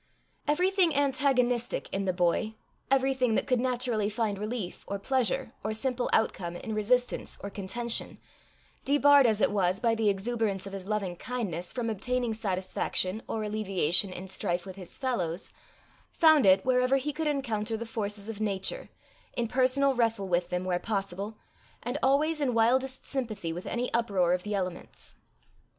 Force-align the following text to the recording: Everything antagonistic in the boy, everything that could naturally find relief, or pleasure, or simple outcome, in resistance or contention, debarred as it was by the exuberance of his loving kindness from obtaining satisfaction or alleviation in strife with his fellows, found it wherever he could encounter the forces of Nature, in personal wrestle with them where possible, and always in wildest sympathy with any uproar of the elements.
Everything 0.47 0.95
antagonistic 0.95 1.87
in 1.93 2.05
the 2.05 2.11
boy, 2.11 2.55
everything 2.89 3.35
that 3.35 3.45
could 3.45 3.59
naturally 3.59 4.09
find 4.09 4.39
relief, 4.39 4.83
or 4.87 4.97
pleasure, 4.97 5.51
or 5.63 5.73
simple 5.75 6.09
outcome, 6.11 6.55
in 6.55 6.73
resistance 6.73 7.37
or 7.43 7.51
contention, 7.51 8.17
debarred 8.83 9.27
as 9.27 9.41
it 9.41 9.51
was 9.51 9.79
by 9.79 9.93
the 9.93 10.09
exuberance 10.09 10.65
of 10.65 10.73
his 10.73 10.87
loving 10.87 11.15
kindness 11.15 11.71
from 11.71 11.87
obtaining 11.87 12.33
satisfaction 12.33 13.21
or 13.27 13.43
alleviation 13.43 14.11
in 14.11 14.27
strife 14.27 14.65
with 14.65 14.75
his 14.75 14.97
fellows, 14.97 15.53
found 16.11 16.47
it 16.47 16.65
wherever 16.65 16.97
he 16.97 17.13
could 17.13 17.27
encounter 17.27 17.77
the 17.77 17.85
forces 17.85 18.27
of 18.27 18.41
Nature, 18.41 18.89
in 19.33 19.47
personal 19.47 19.93
wrestle 19.93 20.27
with 20.27 20.49
them 20.49 20.63
where 20.65 20.79
possible, 20.79 21.37
and 21.83 21.99
always 22.01 22.41
in 22.41 22.55
wildest 22.55 23.05
sympathy 23.05 23.53
with 23.53 23.67
any 23.67 23.93
uproar 23.93 24.33
of 24.33 24.41
the 24.41 24.55
elements. 24.55 25.15